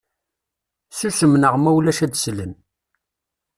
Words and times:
Ssusem 0.91 1.33
neɣ 1.41 1.53
ma 1.57 1.71
ulac 1.77 1.99
ad 2.05 2.11
d-slen. 2.13 2.53